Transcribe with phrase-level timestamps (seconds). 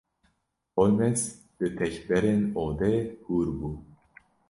[0.77, 1.21] Holmes
[1.59, 3.69] li tekberên odê hûr bû.